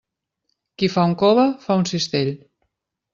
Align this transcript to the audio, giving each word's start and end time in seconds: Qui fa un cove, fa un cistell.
Qui 0.83 0.87
fa 0.93 1.03
un 1.09 1.13
cove, 1.23 1.43
fa 1.65 1.77
un 1.83 1.85
cistell. 1.91 2.33